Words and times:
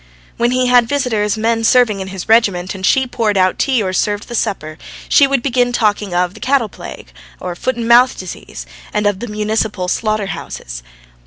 When 0.35 0.49
he 0.49 0.65
had 0.65 0.89
visitors, 0.89 1.37
men 1.37 1.63
serving 1.63 1.99
in 1.99 2.07
his 2.07 2.27
regiment, 2.27 2.73
and 2.73 2.83
she 2.83 3.05
poured 3.05 3.37
out 3.37 3.59
tea 3.59 3.83
or 3.83 3.93
served 3.93 4.27
the 4.29 4.33
supper, 4.33 4.79
she 5.07 5.27
would 5.27 5.43
begin 5.43 5.71
talking 5.71 6.11
of 6.11 6.33
the 6.33 6.39
cattle 6.39 6.69
plague, 6.69 7.13
of 7.39 7.49
the 7.55 7.61
foot 7.61 7.75
and 7.75 7.87
mouth 7.87 8.17
disease, 8.17 8.65
and 8.91 9.05
of 9.05 9.19
the 9.19 9.27
municipal 9.27 9.87
slaughterhouses. 9.87 10.81